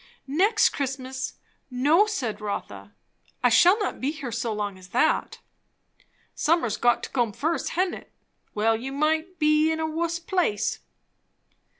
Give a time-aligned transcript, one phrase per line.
[0.25, 1.33] "Next Christmas!
[1.69, 2.91] No," said Rotha.
[3.43, 5.37] "I shall not be here so long as that."
[6.33, 8.11] "Summer's got to come first, hain't it?
[8.55, 10.79] Well, you might be in a wuss place."